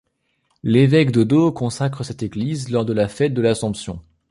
L'évêque 0.63 1.11
Dodo 1.11 1.51
consacre 1.51 2.03
cette 2.03 2.23
église 2.23 2.69
lors 2.71 2.85
de 2.85 2.93
la 2.93 3.07
fête 3.07 3.35
de 3.35 3.41
l'Assomption. 3.43 4.01